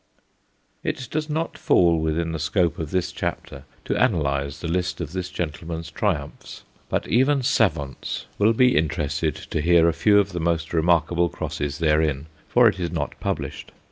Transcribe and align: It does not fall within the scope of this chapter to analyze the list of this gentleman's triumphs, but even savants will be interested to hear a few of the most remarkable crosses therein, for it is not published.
It 0.83 1.07
does 1.11 1.29
not 1.29 1.59
fall 1.59 1.99
within 1.99 2.31
the 2.31 2.39
scope 2.39 2.79
of 2.79 2.89
this 2.89 3.11
chapter 3.11 3.65
to 3.85 3.95
analyze 3.95 4.59
the 4.59 4.67
list 4.67 4.99
of 4.99 5.11
this 5.13 5.29
gentleman's 5.29 5.91
triumphs, 5.91 6.63
but 6.89 7.07
even 7.07 7.43
savants 7.43 8.25
will 8.39 8.53
be 8.53 8.75
interested 8.75 9.35
to 9.35 9.61
hear 9.61 9.87
a 9.87 9.93
few 9.93 10.17
of 10.17 10.31
the 10.31 10.39
most 10.39 10.73
remarkable 10.73 11.29
crosses 11.29 11.77
therein, 11.77 12.25
for 12.47 12.67
it 12.67 12.79
is 12.79 12.89
not 12.91 13.13
published. 13.19 13.71